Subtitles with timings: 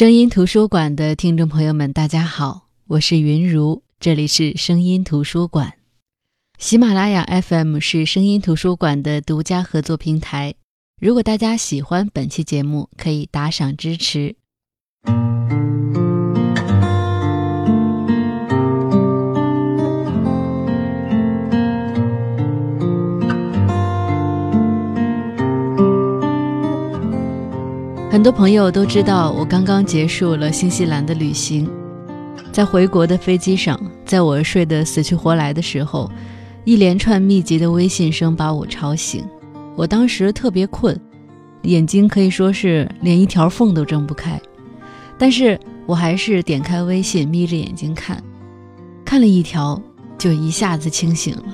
[0.00, 5.74] 声音图书馆的听众朋友们，大家好，我是云如，这里是声音图书馆。
[6.58, 10.54] 喜马拉雅 FM 是声音图书馆的独家合作平台。
[10.98, 14.36] 如果大家喜欢本期节目，可以打赏支持。
[28.10, 31.70] 很多朋友都知道，我刚刚结束了新西兰的旅行，
[32.50, 36.10] 在回国的飞机上，在我睡得死去活来的时候，
[36.64, 39.24] 一连串密集的微信声把我吵醒。
[39.76, 41.00] 我当时特别困，
[41.62, 44.42] 眼睛可以说是连一条缝都睁不开，
[45.16, 48.20] 但是我还是点开微信，眯着眼睛看，
[49.04, 49.80] 看了一条，
[50.18, 51.44] 就一下子清醒了。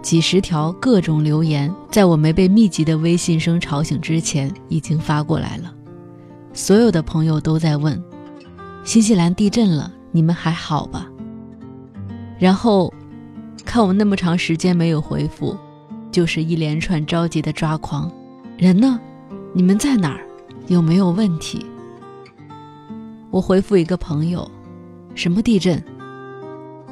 [0.00, 5.74] 几十条各种留言，在我没被密集的微信声吵醒之前，已经发过来了。
[6.60, 8.00] 所有的朋友都在问
[8.84, 11.10] ：“新西兰地震了，你们还好吧？”
[12.38, 12.92] 然后，
[13.64, 15.56] 看我那么长时间没有回复，
[16.12, 18.12] 就是一连串着急的抓狂
[18.58, 19.00] ：“人呢？
[19.54, 20.20] 你们在哪儿？
[20.68, 21.64] 有没有问题？”
[23.32, 24.48] 我回复一个朋友
[25.16, 25.82] ：“什么地震？”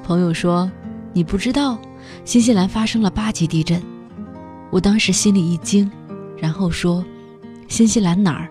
[0.02, 0.68] 朋友说
[1.12, 1.78] ：“你不知道，
[2.24, 3.82] 新西兰发生了八级地震。”
[4.72, 5.90] 我当时心里一惊，
[6.38, 7.04] 然后说
[7.68, 8.48] ：“新西兰哪儿？”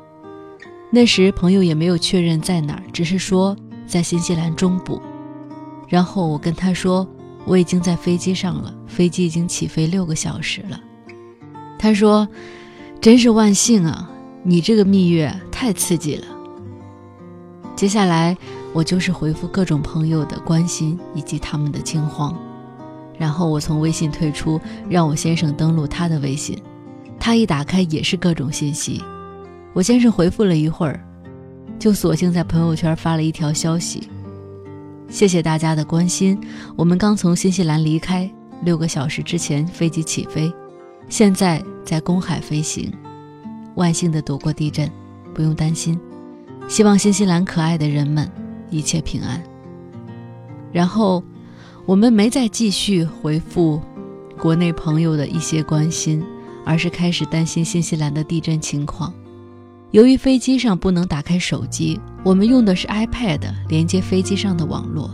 [0.89, 5.01] 那时朋友也没有确认在哪儿，只是说在新西兰中部。
[5.87, 7.07] 然后我跟他说
[7.45, 10.79] 我已经在飞机上了，飞机已经起飞六个小时了。
[11.77, 12.27] 他说
[12.99, 14.09] ：“真是万幸啊，
[14.43, 16.25] 你这个蜜月太刺激了。”
[17.75, 18.35] 接下来
[18.73, 22.35] 我就是回复各种朋友的关心以及他们的惊慌。
[23.17, 26.61] 然后我从微信退出，让我先生登录他的微信，
[27.19, 29.03] 他一打开也是各种信息。
[29.73, 30.99] 我先是回复了一会儿，
[31.77, 34.09] 就索性在朋友圈发了一条消息
[35.07, 36.39] ：“谢谢大家的关心，
[36.75, 38.29] 我们刚从新西兰离开，
[38.63, 40.51] 六个小时之前飞机起飞，
[41.09, 42.91] 现在在公海飞行，
[43.75, 44.89] 万幸的躲过地震，
[45.33, 45.99] 不用担心。
[46.67, 48.29] 希望新西兰可爱的人们
[48.69, 49.41] 一切平安。”
[50.73, 51.23] 然后
[51.85, 53.79] 我们没再继续回复
[54.37, 56.23] 国内朋友的一些关心，
[56.65, 59.13] 而是开始担心新西兰的地震情况。
[59.97, 65.09] 由于飞机上不能打开手机，我们用的是 iPad 连接飞机上的网络，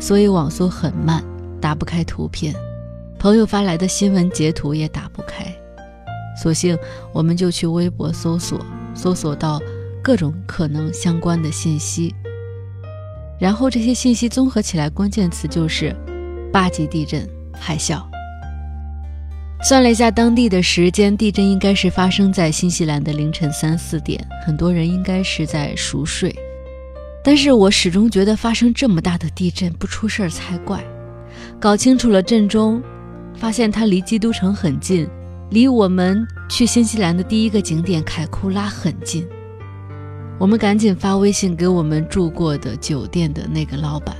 [0.00, 1.22] 所以网速很慢，
[1.60, 2.52] 打不开图片，
[3.16, 5.46] 朋友发来的新闻截图也打不开。
[6.42, 6.76] 索性
[7.12, 8.60] 我们就去微博搜索，
[8.92, 9.62] 搜索到
[10.02, 12.12] 各种可能相关的信息，
[13.38, 15.94] 然后这些信息综合起来，关键词就是
[16.52, 18.02] 八级地震、海啸。
[19.62, 26.34] 算了一下当地的时间，地震应该是发生在新西兰的凌晨三四点，很多人应该是在熟睡。
[27.24, 30.84] 但是我始终觉得发生这么大的地震不出事儿才怪。
[31.58, 32.80] 搞清楚了震中，
[33.34, 35.08] 发现它离基督城很近，
[35.50, 39.26] 离我们去新西兰的第一个景点凯库拉很近。
[40.38, 44.14] 我们赶紧发微信给我们住过的酒店的那个老板，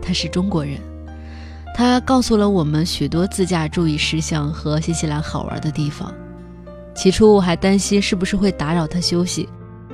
[0.00, 0.78] 他是中国人。
[1.78, 6.10] 他告诉了我们许多自驾注意事项和新西兰好玩的地方。
[6.94, 9.46] 起初我还担心是不是会打扰他休息，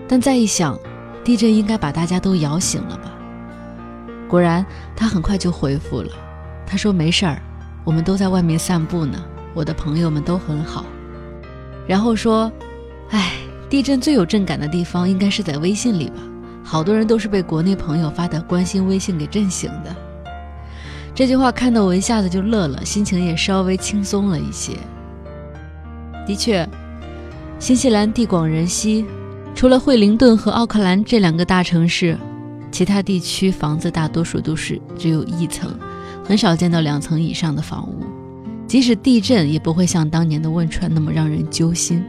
[0.06, 0.78] 但再一想，
[1.24, 3.12] 地震应该把大家都摇醒了吧。
[4.28, 6.12] 果然，他很快就回复了。
[6.64, 7.42] 他说：“没事儿，
[7.82, 9.20] 我们都在外面散步呢，
[9.52, 10.84] 我的朋友们都很好。”
[11.84, 12.50] 然后说
[13.10, 13.32] ：“哎，
[13.68, 16.22] 地震最有震感的地方应该是在微信里吧？
[16.62, 19.92] 好多人都是被国内朋友发的关心微信给震醒的。”
[21.14, 24.72] 这句话看得我一下子就乐了，心情也稍微轻松了一些。
[26.26, 26.66] 的确，
[27.58, 29.04] 新西兰地广人稀，
[29.54, 32.16] 除了惠灵顿和奥克兰这两个大城市，
[32.70, 35.78] 其他地区房子大多数都是只有一层，
[36.24, 38.00] 很少见到两层以上的房屋。
[38.66, 42.02] 即使地震，也不会像当年的汶川那么让人揪心。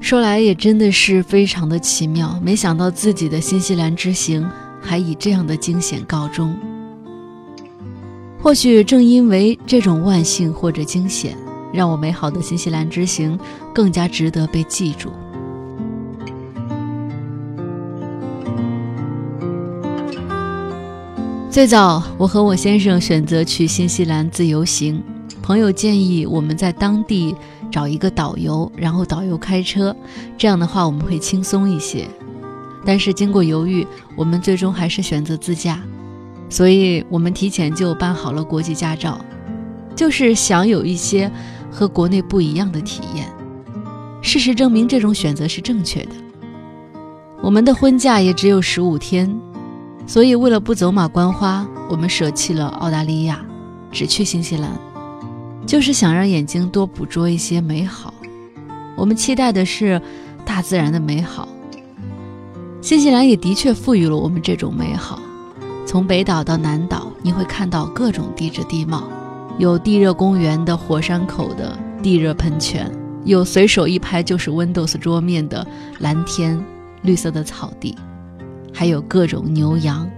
[0.00, 4.48] 说来也真的是非常的奇妙，没想到自己的新西兰之行
[4.80, 6.56] 还以这样的惊险告终。
[8.42, 11.36] 或许正因为这种万幸或者惊险，
[11.74, 13.38] 让我美好的新西兰之行
[13.74, 15.10] 更加值得被记住。
[21.50, 25.02] 最早，我和我先生选择去新西兰自由行，
[25.42, 27.34] 朋友建议我们在当地
[27.70, 29.94] 找一个导游，然后导游开车，
[30.38, 32.08] 这样的话我们会轻松一些。
[32.86, 35.78] 但是经过犹豫，我们最终还是选择自驾。
[36.50, 39.18] 所以我们提前就办好了国际驾照，
[39.96, 41.30] 就是想有一些
[41.70, 43.26] 和国内不一样的体验。
[44.20, 46.10] 事实证明，这种选择是正确的。
[47.40, 49.34] 我们的婚假也只有十五天，
[50.06, 53.40] 所以为了不走马观花，我们舍弃了澳大利亚，
[53.90, 54.70] 只去新西兰，
[55.64, 58.12] 就是想让眼睛多捕捉一些美好。
[58.96, 60.02] 我们期待的是
[60.44, 61.48] 大自然的美好。
[62.82, 65.18] 新西兰也的确赋予了我们这种美好。
[65.90, 69.08] 从北岛到南岛，你会看到各种地质地貌，
[69.58, 72.88] 有地热公园的火山口的地热喷泉，
[73.24, 75.66] 有随手一拍就是 Windows 桌面的
[75.98, 76.64] 蓝天、
[77.02, 77.96] 绿色的草地，
[78.72, 80.08] 还有各种牛羊，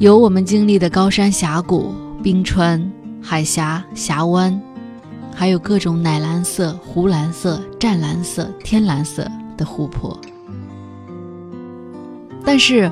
[0.00, 2.84] 有我们经历的高山峡谷、冰川、
[3.22, 4.60] 海峡、峡湾，
[5.32, 9.24] 还有各种奶蓝色、湖蓝色、湛蓝色、天蓝色
[9.56, 10.20] 的湖泊。
[12.44, 12.90] 但是，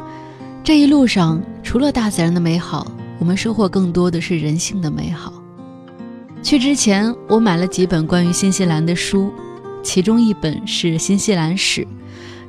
[0.66, 2.90] 这一路上除了大自然的美好，
[3.20, 5.32] 我们收获更多的是人性的美好。
[6.42, 9.32] 去之前，我买了几本关于新西兰的书，
[9.80, 11.82] 其中一本是《新西兰史》，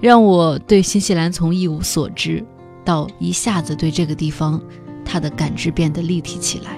[0.01, 2.43] 让我对新西兰从一无所知
[2.83, 4.59] 到一下子对这个地方
[5.05, 6.71] 它的感知变得立体起来。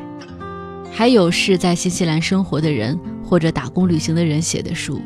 [0.91, 5.01] 还有是在新西兰生活的人或者打工旅行的人写的书，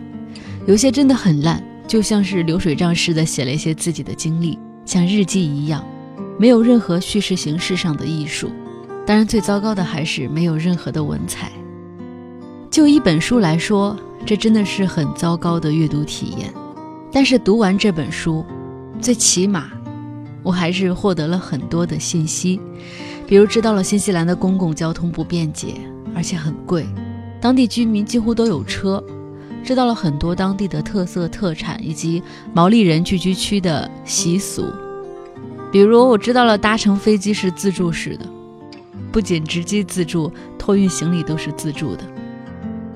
[0.66, 4.58] 有些真的很烂，就像是流水账似的写了一些自己的经历。
[4.84, 5.86] 像日记一样，
[6.38, 8.52] 没有任何叙事形式上的艺术。
[9.06, 11.52] 当然，最糟糕的还是没有任何的文采。
[12.72, 13.96] 就一本书来说，
[14.26, 16.54] 这真的是很糟糕的阅读体验。
[17.12, 18.44] 但是读完这本书，
[19.00, 19.70] 最起码
[20.42, 22.60] 我还是获得了很多的信息，
[23.28, 25.76] 比如知道了新西兰的公共交通不便捷，
[26.16, 26.86] 而且很贵，
[27.40, 29.04] 当地居民几乎都有车。
[29.64, 32.22] 知道了很多当地的特色特产以及
[32.54, 34.66] 毛利人聚居区的习俗，
[35.74, 38.28] 比如我知道了搭乘飞机是自助式的，
[39.12, 42.04] 不仅直机自助，托运行李都是自助的。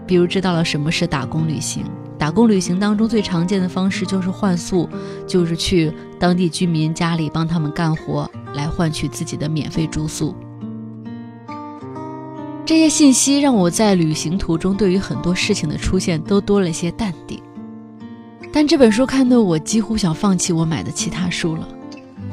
[0.06, 1.84] 比如知道了什么是打工旅行，
[2.20, 4.88] 打工旅行当中最常见的方式就是换宿，
[5.26, 10.36] 就是去当地居民家里帮他们干活，来换取自己的免费住宿。
[12.64, 17.42] 这些信息让我在旅行途中对于很多事情的出现都多了些淡定，
[18.54, 21.68] 但这本书看得我几乎想放弃我买的其他书了。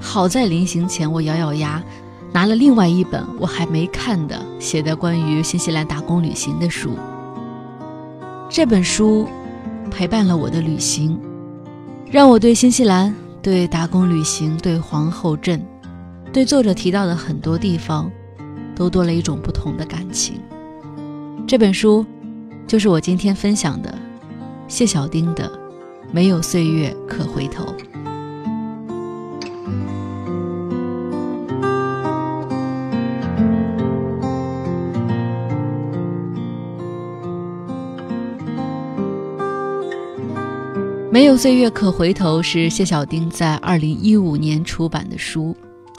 [0.04, 1.82] 好在临行前我咬咬牙，
[2.30, 6.90] 拿了另外一本我还没看的写的关于新西兰打工旅行的书。
[8.50, 9.26] 这本书
[9.90, 11.18] 陪伴了我的旅行，
[12.10, 13.12] 让我对新西兰、
[13.42, 15.60] 对打工旅行、对皇后镇、
[16.32, 18.10] 对作者提到的很多地方。
[18.76, 20.40] 都多了一种不同的感情。
[21.46, 22.04] 这本书
[22.66, 23.96] 就是我今天分享的
[24.66, 25.44] 谢小丁的
[26.10, 27.64] 《没有岁月可回头》。
[41.14, 45.56] 没有岁月可回头是谢小丁在二零一五年出版的书。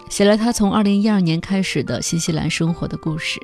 [0.09, 3.39] 写了他从二零一二年开始的新西兰生活的故事。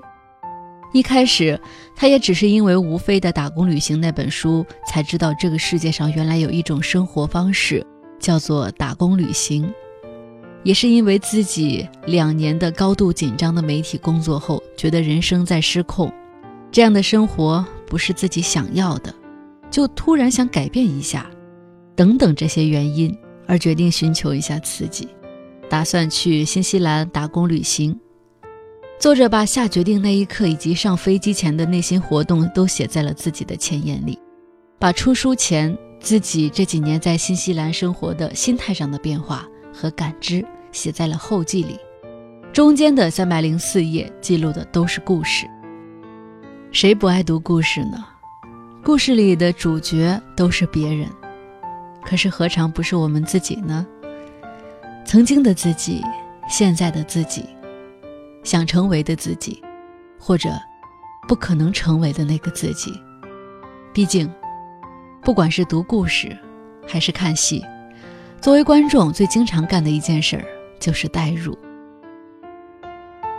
[0.91, 1.57] 一开始，
[1.95, 7.81] 他也只是因为吴飞的《打工旅行》那本书，才知道这个世界上原来有一种生活方式
[8.19, 9.73] 叫做打工旅行。
[10.63, 16.11] 也是因为自己两年的高度紧张的媒体工作后，觉得人生在失控，
[16.69, 19.15] 这样的生活不是自己想要的，
[19.69, 21.25] 就突然想改变一下，
[22.01, 23.15] 等等这些原因，
[23.45, 25.07] 而决定寻求一下刺激。
[25.69, 27.95] 打算去新西兰打工旅行。
[28.99, 34.17] 作者把下决定那一刻以及上飞机前的内心活动都写在了自己的前言里，
[34.79, 41.77] 把出书前自己这几年在新西兰生活的心态上的变化和感知写在了后记里。
[42.51, 45.45] 中间的三百零四页记录的都是故事。
[46.71, 48.03] 谁不爱读故事呢？
[48.83, 51.07] 故事里的主角都是别人，
[52.05, 53.85] 可是何尝不是我们自己呢？
[55.05, 56.01] 曾经的自己，
[56.47, 57.45] 现在的自己，
[58.43, 59.61] 想成为的自己，
[60.19, 60.49] 或者
[61.27, 62.93] 不可能成为的那个自己。
[63.93, 64.29] 毕竟，
[65.21, 66.37] 不管是读故事，
[66.87, 67.65] 还是看戏，
[68.39, 70.45] 作为观众最经常干的一件事儿
[70.79, 71.57] 就是代入。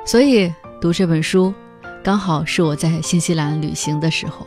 [0.05, 1.55] 所以读这本书，
[2.03, 4.47] 刚好是我在新西兰旅行的时候，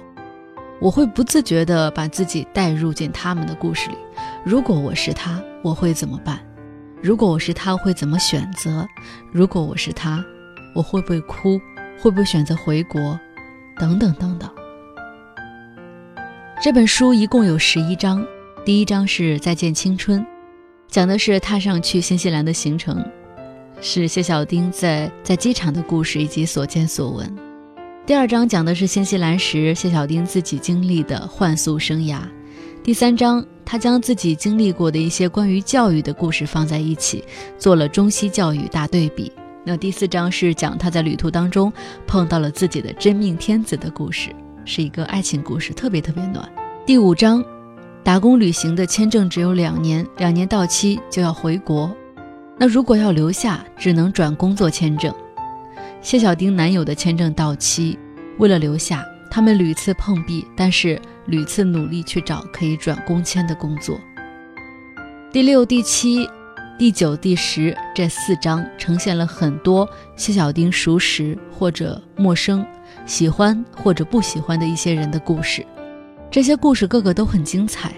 [0.80, 3.98] 我会不自觉地把自己带入进他们的故事里。
[4.46, 6.40] 如果我是他，我会怎么办？
[7.02, 8.86] 如果我是他，会怎么选择？
[9.32, 10.24] 如果我是他，
[10.76, 11.60] 我会不会哭？
[12.00, 13.20] 会不会选择回国？
[13.80, 14.48] 等等等等。
[16.62, 18.24] 这本书一共有十一章，
[18.64, 20.24] 第一章是再见青春，
[20.88, 23.04] 讲的是踏上去新西兰的行程，
[23.82, 27.36] 是谢小丁在在机场的故事以及所见所闻。
[28.06, 32.20] 第二章讲的是新西兰时谢小丁自己经历的换宿生涯。
[32.84, 37.24] 第三章他将自己经历过的一些关于教育的故事放在一起，
[37.58, 39.32] 做了中西教育大对比。
[39.64, 41.74] 那第四章是讲他在旅途当中
[42.06, 44.30] 碰到了自己的真命天子的故事，
[44.64, 46.48] 是一个爱情故事，特别特别暖。
[46.86, 47.44] 第五章，
[48.04, 51.92] 打工旅行的签证只有两年，两年到期就要回国。
[52.60, 55.12] 那如果要留下，只能转工作签证。
[56.00, 57.98] 谢小丁男友的签证到期，
[58.38, 59.04] 为了留下，
[59.36, 64.00] 他们屡次碰壁，但是屡次努力去找可以转工签的工作。
[65.30, 66.26] 第六、第七。
[66.80, 72.66] 第九、第十这四章呈现了很多谢小丁熟识或者陌生、
[73.06, 75.66] 喜欢或者不喜欢的一些人的故事，
[76.32, 77.94] 这些故事个个都很精彩。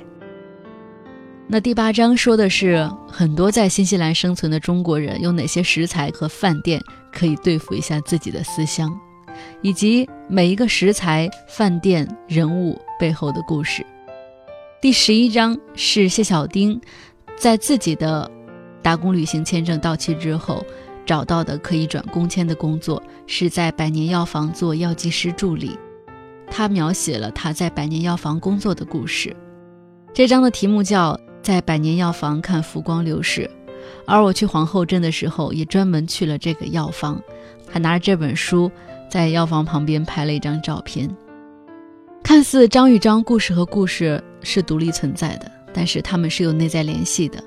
[1.47, 8.91] 那第八章说的是很多在新西兰生存的中国人有哪些食材和饭店可以对付一下自己的思乡，
[9.61, 13.85] 以及每一个食材、饭店、人物背后的故事。
[14.81, 16.79] 第十一章是谢小丁
[17.37, 18.29] 在自己的。
[18.83, 20.65] 打工旅行签证到期之后，
[21.05, 25.77] 找到的可以转工签的工作是在百年药房做药剂师助理。
[26.49, 29.35] 他描写了他在百年药房工作的故事。
[30.13, 33.41] 这章的题目叫《在百年药房看浮光流逝》，
[34.05, 37.21] 而我去皇后镇的时候也专门去了这个药房，
[37.69, 38.71] 还拿着这本书
[39.09, 41.09] 在药房旁边拍了一张照片。
[42.23, 47.41] 看似章与章故事和故事是独立存在的，但是他们是有内在联系的。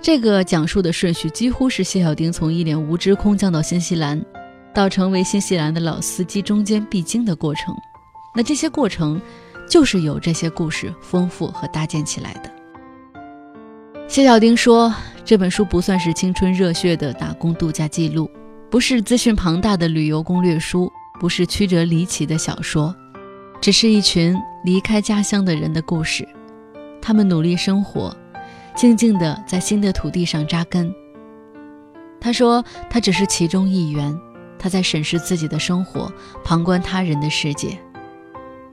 [0.00, 4.22] 这个讲述的顺序几乎是谢小丁从一脸无知空降到新西兰，
[4.72, 7.74] 到成为新西兰的老司机中间必经的过程。
[8.36, 9.20] 那这些过程，
[9.68, 12.50] 就是由这些故事丰富和搭建起来的。
[14.06, 18.30] 谢小丁说，这本书不算是青春热血的打工度假记录，
[18.74, 22.92] 不是资讯庞大的旅游攻略书，不是曲折离奇的小说，
[23.60, 26.26] 只是一群离开家乡的人的故事。
[27.00, 28.12] 他们努力生活。
[28.74, 30.92] 静静地在新的土地上扎根。
[32.20, 34.12] 他说：“他只是其中一员，
[34.58, 36.12] 他在审视自己的生活，
[36.42, 37.78] 旁观他人的世界。”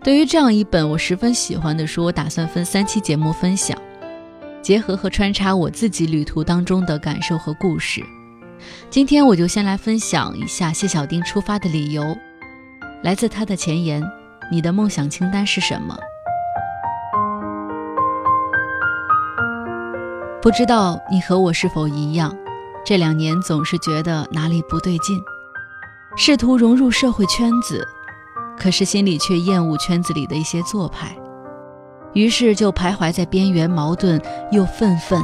[0.04, 3.78] 对于这样一本我十分喜欢的书，我打算分三期节目分享，
[4.64, 8.04] 结合和穿插我自己旅途当中的感受和故事。
[8.90, 12.18] 今天我就先来分享一下谢小丁出发的理由，
[13.04, 14.04] 来自他的前言
[14.52, 15.98] ：“你的梦想清单是什么？”
[20.42, 22.36] 不知道你和我是否一样，
[22.84, 25.22] 这两年总是觉得哪里不对劲，
[26.16, 27.88] 试图融入社会圈子，
[28.58, 31.16] 可是心里却厌恶圈子里的一些做派，
[32.14, 34.20] 于是就徘徊在边缘，矛盾
[34.52, 35.24] 又愤愤。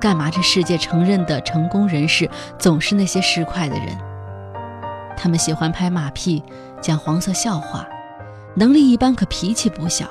[0.00, 3.98] 干嘛这世界承认的成功人士总是那些市侩的人？
[5.16, 6.42] 他们喜欢拍马屁，
[6.80, 7.88] 讲黄色笑话，
[8.54, 10.06] 能力一般，可脾气不小。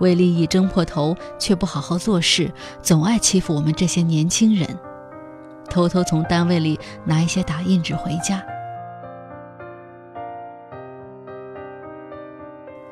[0.00, 2.50] 为利益争破头，却不好好做事，
[2.82, 4.68] 总爱欺负我们这些年轻人。
[5.70, 8.42] 偷偷从单位里拿一些打印纸回家。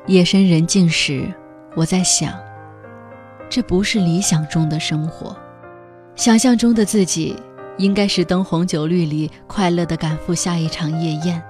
[0.07, 1.33] 夜深人静时，
[1.75, 2.33] 我在想，
[3.49, 5.35] 这不是理想中的生活。
[6.15, 7.35] 想象中的自己，
[7.77, 11.41] 应该是灯红酒绿里快乐地赶赴下一场夜宴。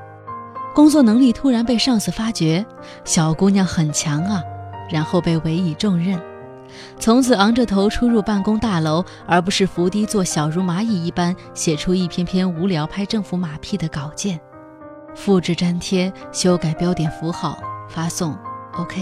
[0.73, 2.65] 工作能力突然被上司发觉，
[3.03, 4.41] 小姑娘很强啊。
[4.91, 6.19] 然后被委以重任，
[6.99, 14.39] 从此昂着头出入办公大楼，而不是伏低做小如蚂蚁一般写出一篇篇无聊拍政府马屁的稿件，
[15.15, 17.57] 复制粘贴修改标点符号
[17.89, 18.37] 发送
[18.77, 19.01] ，OK。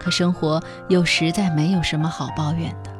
[0.00, 2.90] 可生活又实在没有什么好抱怨的，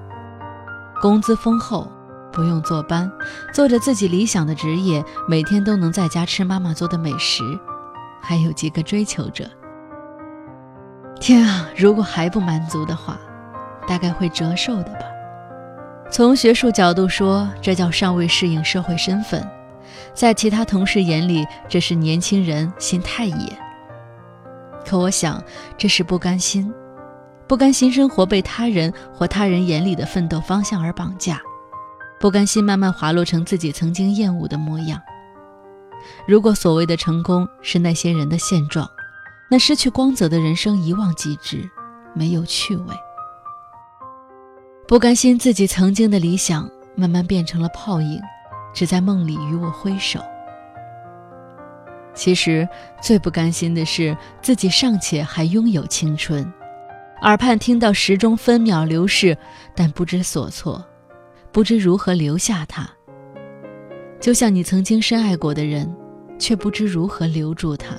[1.00, 1.90] 工资丰厚，
[2.32, 3.10] 不用坐班，
[3.52, 7.42] 做着自己理想的职业，每天都能在家吃妈妈做的美食，
[8.22, 9.48] 还有几个追求者。
[11.20, 11.68] 天啊！
[11.76, 13.18] 如果还不满足的话，
[13.86, 15.00] 大概会折寿的吧。
[16.10, 19.40] 从学术角度说，这叫尚未适应社会身份；
[20.12, 23.58] 在其他同事眼里，这是年轻人心太野。
[24.84, 25.42] 可我想，
[25.78, 26.72] 这是不甘心，
[27.46, 31.40] 不甘心生活被他人或他人眼里的奋斗方向而绑架，
[32.18, 35.00] 不甘心慢慢滑落成自己曾经厌恶的模样。
[36.26, 38.88] 如果所谓的成功是那些人的现状，
[39.50, 41.68] 那失去光泽的人生一望即知，
[42.14, 42.94] 没有趣味。
[44.86, 48.20] 不甘心自己曾经的理想慢慢变成了泡影，
[48.74, 50.20] 只在梦里与我挥手。
[52.14, 52.68] 其实
[53.02, 56.52] 最不甘心的是自己尚且还拥有青春，
[57.24, 59.36] 耳畔听到时钟分秒流逝，
[59.74, 60.84] 但不知所措，
[61.50, 62.86] 不知如何留下他。
[64.20, 65.90] 就像你曾经深爱过的人，
[66.38, 67.96] 却不知如何留住他。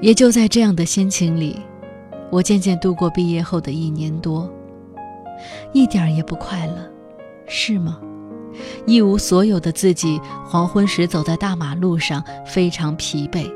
[0.00, 1.60] 也就在这样的心情里，
[2.32, 4.52] 我渐渐度过毕业后的一年多，
[5.72, 6.90] 一点儿也不快乐，
[7.46, 8.00] 是吗？
[8.86, 13.48] 一无所有的自己，黄昏时走在大马路上，非常疲惫，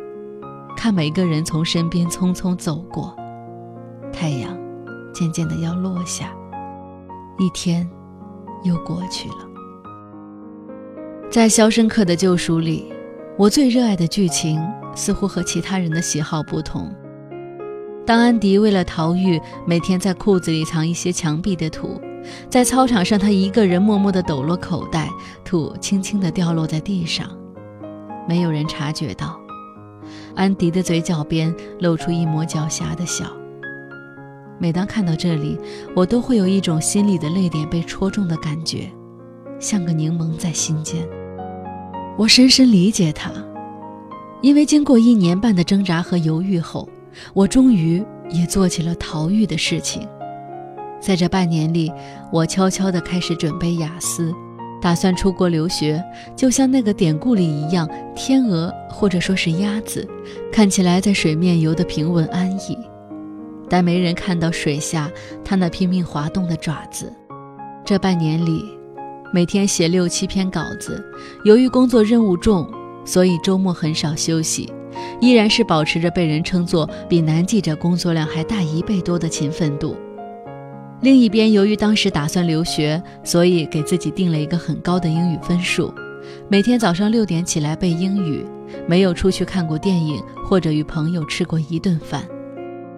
[0.82, 3.14] 看每个人从身边匆匆走过，
[4.10, 4.58] 太阳
[5.12, 6.32] 渐渐的要落下，
[7.38, 7.86] 一天
[8.62, 9.46] 又过去了。
[11.30, 12.90] 在《肖申克的救赎》里，
[13.36, 14.58] 我最热爱的剧情
[14.94, 16.90] 似乎和其他人的喜好不同。
[18.06, 22.00] 当安迪为了逃狱，每天在裤子里藏一些墙壁的土，
[22.48, 25.10] 在操场上，他一个人默默地抖落口袋，
[25.44, 27.28] 土轻轻地掉落在地上，
[28.26, 29.38] 没有人察觉到。
[30.34, 33.26] 安迪的嘴角边露出一抹狡黠的笑。
[34.58, 35.58] 每当看到这里，
[35.94, 38.90] 我都会有一种心里的泪点被戳中的感觉，
[39.58, 41.06] 像个柠檬在心间。
[42.18, 43.30] 我深深理解他，
[44.42, 46.86] 因为经过一年半的挣扎和犹豫后，
[47.32, 50.06] 我终于也做起了逃狱的事情。
[51.00, 51.90] 在这半年里，
[52.30, 54.34] 我悄悄地开始准备雅思，
[54.80, 56.02] 打算出国留学，
[56.34, 60.08] 就像那个典故里一样，天鹅或者说是鸭子，
[60.52, 62.78] 看起来在水面游得平稳安逸，
[63.68, 65.10] 但没人看到水下
[65.44, 67.12] 它那拼命滑动的爪子。
[67.84, 68.64] 这半年里。
[69.32, 71.00] 每天写六七篇稿子，
[71.44, 72.68] 由于工作任务重，
[73.04, 74.68] 所以周末很少休息，
[75.20, 79.96] 依然是保持着被人称作比男记者工作量还大一倍多的勤奋度。
[81.02, 85.92] 另一边，由于当时打算留学，所以给自己定了一个很高的英语分数，
[86.48, 88.44] 每天早上六点起来背英语，
[88.86, 92.22] 没有出去看过电影或者与朋友吃过一顿饭，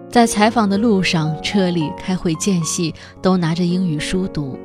[0.09, 4.59] 在采访的路上、车里、开会间隙，都拿着英语书读。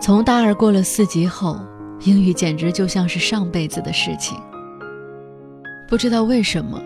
[0.00, 1.56] 从大二过了四级后，
[2.00, 4.36] 英语简直就像是上辈子的事情。
[5.88, 6.82] 不知道为什么，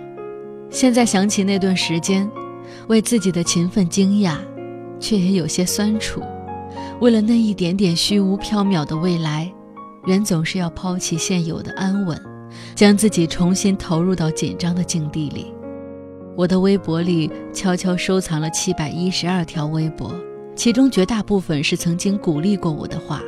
[0.69, 2.31] 现在想起那段时间，
[2.89, 4.37] 为自己的勤奋惊讶，
[5.01, 6.23] 却也有些酸楚。
[7.01, 9.53] 为了那一点点虚无缥缈的未来，
[10.05, 12.21] 人总是要抛弃现有的安稳，
[12.75, 15.53] 将自己重新投入到紧张的境地里。
[16.37, 20.15] 我的微博里悄悄收藏了七百一十二条微博。
[20.55, 23.23] 其中绝大部分是曾经鼓励过我的话，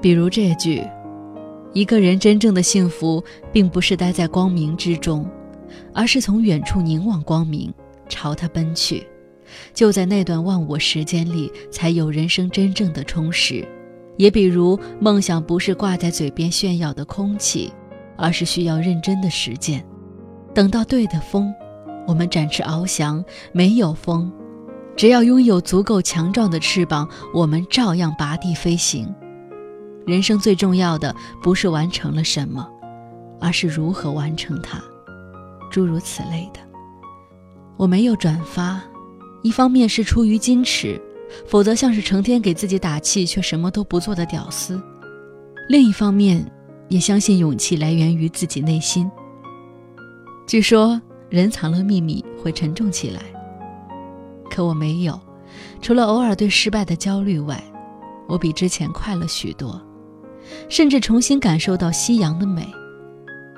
[0.00, 0.82] 比如这句
[1.72, 3.22] ：“一个人真正的幸福，
[3.52, 5.24] 并不是待在光明之中，
[5.94, 7.72] 而是从远处凝望光明，
[8.08, 9.06] 朝它奔去。
[9.74, 13.66] 就在那段忘我时间里，才有人生真正的充实。”
[14.18, 17.72] 也比如，梦想不是挂在嘴边炫耀的空气，
[18.16, 19.82] 而是需要认真的实践。
[20.54, 21.52] 等到对的风，
[22.06, 24.30] 我们展翅翱翔；没有风。
[24.94, 29.12] 只要拥有足够强壮的翅膀，我们照样拔地飞行。
[30.06, 32.68] 人生最重要的不是完成了什么，
[33.40, 34.78] 而是如何完成它。
[35.70, 36.60] 诸如此类的，
[37.78, 38.78] 我没有转发，
[39.42, 41.00] 一方面是出于矜持，
[41.46, 44.80] 否则像是成天给自己打气却什么都不做的屌丝；
[45.68, 46.44] 另一方面，
[46.88, 49.10] 也相信勇气来源于自己内心。
[50.46, 53.20] 据说，人藏了秘密会沉重起来。
[54.50, 55.18] 可我没有，
[55.80, 57.62] 除了偶尔对失败的焦虑外，
[58.28, 59.80] 我比之前快乐许多，
[60.68, 62.66] 甚至重新感受到夕阳的美。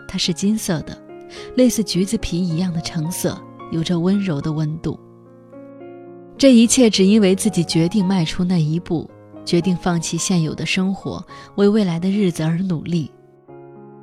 [0.08, 0.96] 它是金色的，
[1.56, 3.36] 类似橘子皮一样的橙色，
[3.72, 4.98] 有着温柔的温度。
[6.36, 9.08] 这一切只因为自己决定迈出那一步，
[9.44, 11.24] 决定放弃现有的生活，
[11.56, 13.10] 为未来的日子而努力。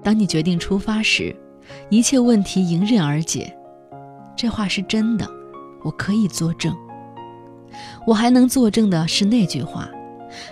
[0.04, 1.36] 当你决定出发时，
[1.89, 3.56] 一切问题迎刃而解。
[4.36, 5.28] 这话是真的。
[5.84, 6.76] 我可以作证，
[8.06, 9.89] 我还能作证的是那句话：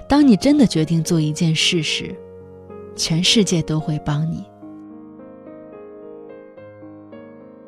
[0.07, 2.15] 当你真的决定做一件事时，
[2.95, 4.43] 全世界都会帮你。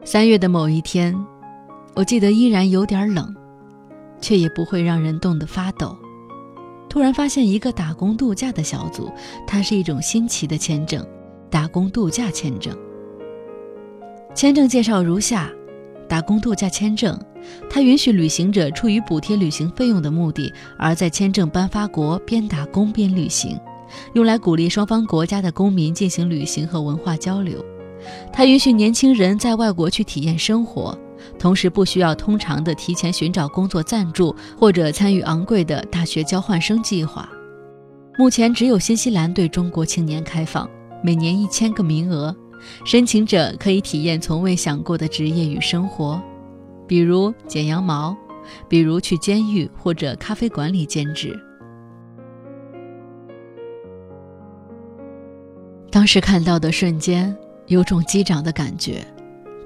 [0.03, 1.15] 三月的某一天，
[1.93, 3.31] 我记得依然有点冷，
[4.21, 5.97] 却也不会让人冻得发抖。
[6.87, 9.09] 突然发现一个打工度假的小组，
[9.47, 11.05] 它是一种新奇的签证——
[11.49, 12.77] 打工度假签证。
[14.35, 15.49] 签证介绍如下：
[16.07, 17.19] 打工度假签证。
[17.69, 23.59] 它允许旅行者出于补贴旅行费用的目的，而在签证颁发国边打工边旅行，
[24.13, 27.65] 用来鼓励双方国家的公民进行旅行和文化交流。
[28.31, 30.95] 它允许年轻人在外国去体验生活，
[31.37, 37.29] 同时不需要通常的提前寻找工作赞助或者参与昂贵的大学交换生计划。
[38.17, 40.69] 目前只有新西兰对中国青年开放，
[41.03, 42.35] 每年一千个名额，
[42.85, 46.21] 申请者可以体验从未想过的职业与生活。
[46.87, 48.15] 比如剪羊毛，
[48.67, 51.39] 比如去监狱或者咖啡馆里兼职。
[55.89, 57.35] 当时看到的瞬间，
[57.67, 59.05] 有种击掌的感觉，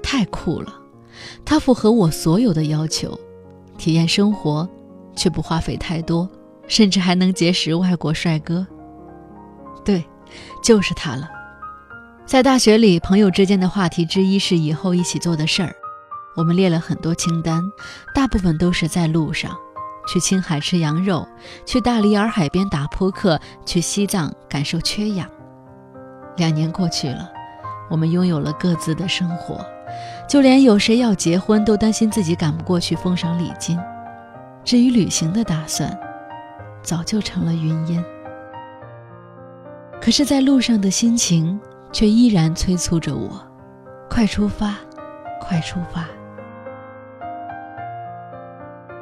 [0.02, 0.72] 太酷了！
[1.44, 3.18] 它符合我所有的要求，
[3.78, 4.68] 体验生活，
[5.14, 6.28] 却不花费太多，
[6.66, 8.66] 甚至还能结识外国帅哥。
[9.84, 10.04] 对，
[10.62, 11.30] 就是他了。
[12.24, 15.72] 在大学里，朋友之间的话题之一是以后一起做的事儿。
[16.36, 17.62] 我们列了很多清单，
[18.14, 19.56] 大部分都是在路上：
[20.08, 21.26] 去青海吃羊肉，
[21.64, 25.26] 去大理洱海边打扑克，去西藏感受缺氧。
[26.36, 27.30] 两年过去了，
[27.88, 29.64] 我们拥有了各自的生活，
[30.28, 33.78] 就连有谁要结婚，都担心自己赶不过去奉上礼金。
[34.64, 35.96] 至于旅行的打算，
[36.82, 38.04] 早就成了云烟。
[40.00, 41.58] 可是，在路上的心情。
[41.92, 43.40] 却依然催促着我，
[44.10, 44.74] 快出发，
[45.40, 46.04] 快出发。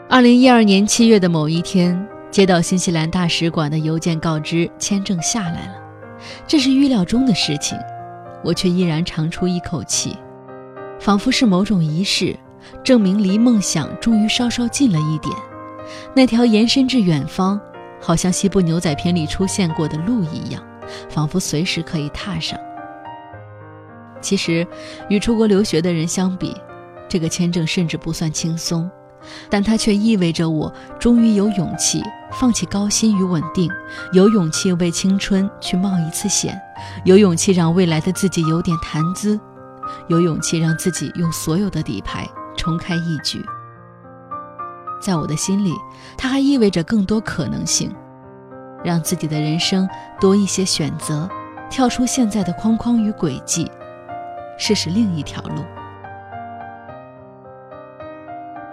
[0.09, 5.75] 二零一二年七月的某一天，接到新西兰大使馆的邮件，告知签证下来了。
[6.47, 7.77] 这是预料中的事情，
[8.45, 10.17] 我却依然长出一口气，
[11.05, 12.35] 仿佛是某种仪式，
[12.83, 15.37] 证明离梦想终于稍稍近了一点。
[16.17, 17.61] 那条延伸至远方，
[18.01, 20.63] 好像西部牛仔片里出现过的路一样，
[21.11, 22.59] 仿佛随时可以踏上。
[24.23, 24.67] 其实，
[25.11, 26.57] 与出国留学的人相比，
[27.07, 28.91] 这个签证甚至不算轻松，
[29.51, 33.71] 但它却意味着我终于有勇气放弃高薪与稳定，
[34.15, 36.59] 有勇气为青春去冒一次险，
[37.05, 39.39] 有勇气让未来的自己有点谈资，
[40.09, 43.45] 有勇气让自己用所有的底牌重开一局。
[45.01, 45.75] 在我的心里，
[46.17, 47.95] 它还意味着更多可能性，
[48.83, 49.89] 让自己的人生
[50.21, 51.29] 多一些选择，
[51.69, 53.71] 跳出现在的框框与轨迹。
[54.57, 55.65] 试试另一条路。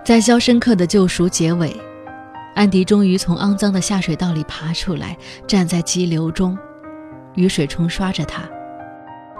[0.06, 1.76] 在《肖申克的救赎》结尾，
[2.56, 5.18] 安迪终于从肮脏的下水道里爬出来，
[5.48, 6.58] 站在激流中，
[7.34, 8.44] 雨水冲刷着他。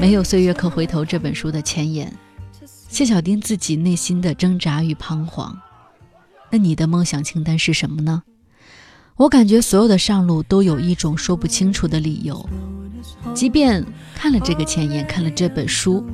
[0.00, 2.12] 没有岁月可回头》这本书的前言。
[2.88, 5.58] 谢小丁自己内心的挣扎与彷徨。
[6.50, 8.22] 那你的梦想清单是什么呢？
[9.16, 12.48] 我感觉所有的上路都有一种说不清楚的理由。
[13.34, 16.04] 即便看了这个前言，看了这本书，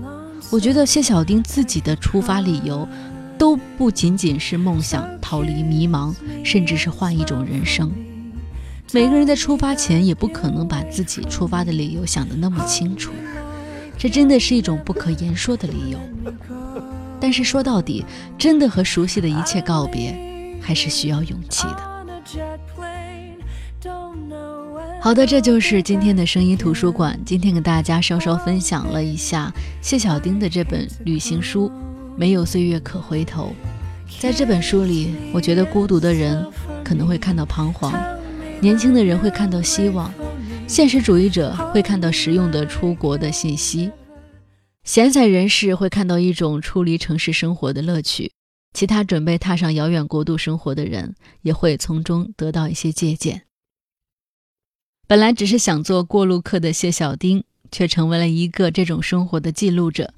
[0.51, 2.88] 我觉得谢小丁自己的出发理由，
[3.37, 6.14] 都不仅仅是梦想逃离迷茫，
[6.45, 7.93] 甚至是换一种人生。
[8.93, 13.12] 每个人在出发前也不可能把自己出发的理由想得那么清楚，
[14.01, 15.99] 这真的是一种不可言说的理由。
[17.21, 18.03] 但是说到底，
[18.39, 20.19] 真的和熟悉的一切告别，
[20.59, 21.91] 还是需要勇气的。
[25.03, 27.21] 好的，这就是今天的声音图书馆。
[27.27, 31.69] 今天给大家稍稍分享了一下谢小丁的这本旅行书
[32.17, 33.53] 《没有岁月可回头》。
[34.19, 36.43] 在这本书里，我觉得孤独的人
[36.83, 37.93] 可能会看到彷徨，
[38.61, 40.11] 年轻的人会看到希望，
[40.71, 43.91] 现实主义者会看到实用的出国的信息，
[44.85, 48.31] 闲散人士会看到一种出离城市生活的乐趣，
[48.73, 53.43] 其他准备踏上遥远国度生活的人也会从中得到一些借鉴。
[55.09, 60.15] 本来只是想做过路客的谢小丁，却成为了一个这种生活的记录者，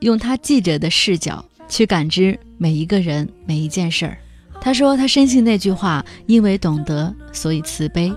[0.00, 4.18] 用他记者的视角去感知每一个人、每一件事儿。
[4.60, 8.12] 他说：“他深信那句话，因为懂得，所以慈悲，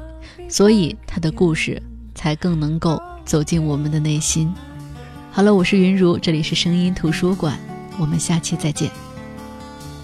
[0.48, 1.82] 所以他的故事
[2.14, 4.54] 才更能够走进我们的内心。”
[5.32, 7.58] 好了，我是云如，这里是声音图书馆，
[8.00, 8.90] 我们下期再见。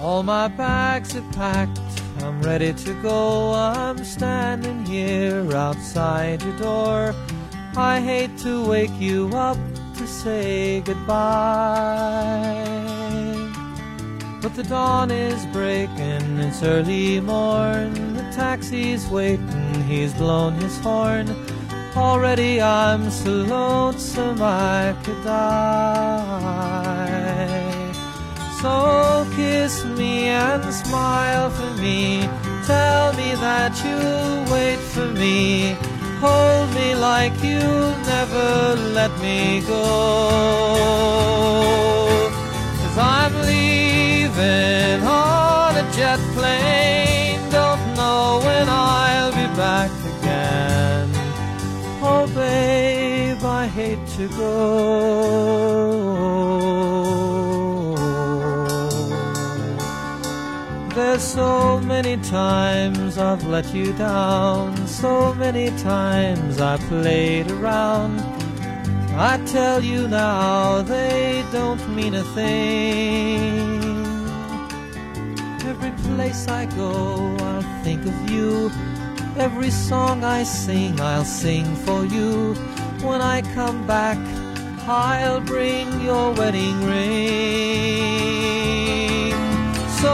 [0.01, 1.77] All my bags are packed,
[2.19, 3.54] I'm ready to go.
[3.54, 7.13] I'm standing here outside your door.
[7.75, 9.58] I hate to wake you up
[9.97, 12.58] to say goodbye.
[14.41, 18.11] But the dawn is breaking, it's early morn.
[18.41, 21.27] Taxi's waiting, he's blown his horn.
[21.95, 26.32] Already I'm so lonesome I could die.
[28.60, 32.27] So kiss me and smile for me.
[32.65, 35.75] Tell me that you'll wait for me.
[36.25, 39.84] Hold me like you'll never let me go.
[42.80, 47.11] Cause I'm leaving on a jet plane.
[48.62, 51.10] When I'll be back again.
[52.04, 54.52] Oh, babe, I hate to go.
[60.93, 68.19] There's so many times I've let you down, so many times I played around.
[69.17, 73.81] I tell you now, they don't mean a thing.
[75.97, 78.71] Place I go, I'll think of you.
[79.38, 82.56] Every song I sing, I'll sing for you.
[83.01, 84.17] When I come back,
[84.88, 88.12] I'll bring your wedding ring.
[90.01, 90.13] So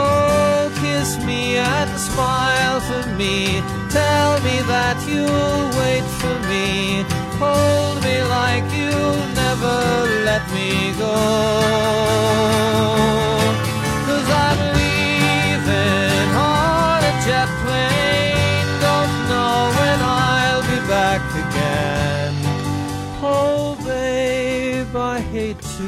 [0.82, 3.62] kiss me and smile for me.
[3.90, 7.04] Tell me that you'll wait for me.
[7.40, 9.78] Hold me like you'll never
[10.26, 12.18] let me go.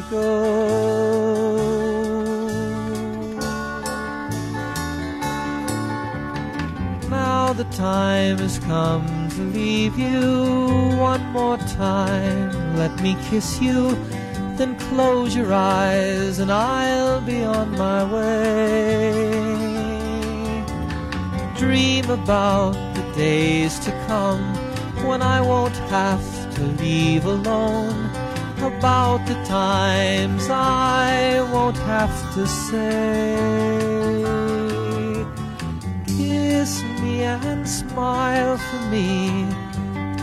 [0.09, 1.89] Go.
[7.09, 12.77] Now the time has come to leave you one more time.
[12.77, 13.95] Let me kiss you,
[14.57, 19.49] then close your eyes, and I'll be on my way.
[21.57, 24.43] Dream about the days to come
[25.07, 28.08] when I won't have to leave alone.
[28.61, 33.79] About the times I won't have to say
[36.59, 39.47] kiss me and smile for me.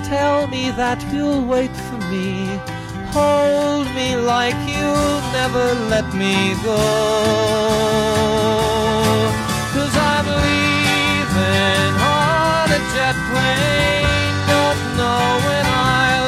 [0.05, 2.61] Tell me that you'll wait for me.
[3.16, 6.83] Hold me like you'll never let me go.
[9.75, 14.35] Cause I'm leaving on a jet plane.
[14.53, 16.25] Don't know when I'll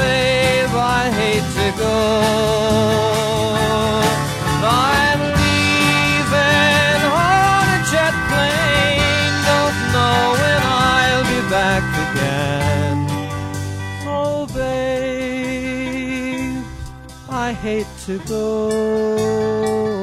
[0.00, 1.98] babe, I hate to go.
[4.62, 9.34] I'm leaving on a jet plane.
[9.50, 12.98] Don't know when I'll be back again.
[14.06, 16.62] Oh, babe,
[17.28, 19.97] I hate to go.